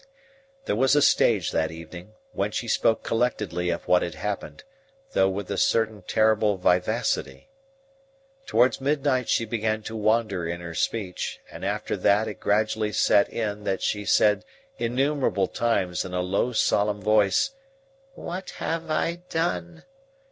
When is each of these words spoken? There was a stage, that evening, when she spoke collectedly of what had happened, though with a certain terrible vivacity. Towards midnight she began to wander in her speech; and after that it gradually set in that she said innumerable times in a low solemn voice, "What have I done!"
There 0.65 0.75
was 0.75 0.95
a 0.95 1.01
stage, 1.03 1.51
that 1.51 1.69
evening, 1.69 2.15
when 2.31 2.49
she 2.49 2.67
spoke 2.67 3.03
collectedly 3.03 3.69
of 3.69 3.87
what 3.87 4.01
had 4.01 4.15
happened, 4.15 4.63
though 5.11 5.29
with 5.29 5.51
a 5.51 5.59
certain 5.59 6.01
terrible 6.01 6.57
vivacity. 6.57 7.51
Towards 8.47 8.81
midnight 8.81 9.29
she 9.29 9.45
began 9.45 9.83
to 9.83 9.95
wander 9.95 10.47
in 10.47 10.59
her 10.59 10.73
speech; 10.73 11.39
and 11.51 11.63
after 11.63 11.95
that 11.97 12.27
it 12.27 12.39
gradually 12.39 12.91
set 12.91 13.29
in 13.31 13.63
that 13.65 13.83
she 13.83 14.03
said 14.03 14.43
innumerable 14.79 15.47
times 15.47 16.03
in 16.03 16.15
a 16.15 16.21
low 16.21 16.51
solemn 16.51 17.01
voice, 17.03 17.51
"What 18.15 18.49
have 18.57 18.89
I 18.89 19.21
done!" 19.29 19.83